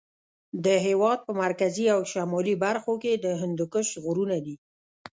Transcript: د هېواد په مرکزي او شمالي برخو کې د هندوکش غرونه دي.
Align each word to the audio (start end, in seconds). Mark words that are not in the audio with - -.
د 0.65 0.67
هېواد 0.85 1.19
په 1.27 1.31
مرکزي 1.43 1.85
او 1.95 2.01
شمالي 2.11 2.55
برخو 2.65 2.93
کې 3.03 3.13
د 3.15 3.25
هندوکش 3.41 3.87
غرونه 4.03 4.37
دي. 4.45 4.55